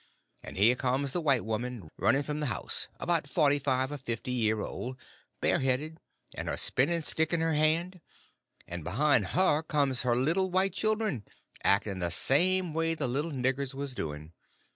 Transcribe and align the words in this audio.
And 0.41 0.57
here 0.57 0.73
comes 0.73 1.13
the 1.13 1.21
white 1.21 1.45
woman 1.45 1.87
running 1.95 2.23
from 2.23 2.39
the 2.39 2.47
house, 2.47 2.87
about 2.99 3.29
forty 3.29 3.59
five 3.59 3.91
or 3.91 3.97
fifty 3.99 4.31
year 4.31 4.59
old, 4.59 4.97
bareheaded, 5.41 5.99
and 6.33 6.47
her 6.47 6.57
spinning 6.57 7.03
stick 7.03 7.31
in 7.31 7.39
her 7.39 7.53
hand; 7.53 8.01
and 8.67 8.83
behind 8.83 9.27
her 9.37 9.61
comes 9.61 10.01
her 10.01 10.15
little 10.15 10.49
white 10.49 10.73
children, 10.73 11.23
acting 11.63 11.99
the 11.99 12.09
same 12.09 12.73
way 12.73 12.95
the 12.95 13.07
little 13.07 13.29
niggers 13.29 13.75
was 13.75 13.93
doing. 13.93 14.33